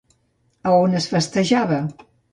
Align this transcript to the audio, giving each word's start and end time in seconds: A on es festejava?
A 0.69 0.71
on 0.85 0.97
es 1.01 1.09
festejava? 1.13 1.79